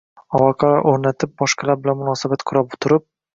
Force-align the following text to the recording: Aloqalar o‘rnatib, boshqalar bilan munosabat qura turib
Aloqalar 0.37 0.87
o‘rnatib, 0.91 1.35
boshqalar 1.41 1.77
bilan 1.83 2.01
munosabat 2.01 2.47
qura 2.53 2.65
turib 2.79 3.07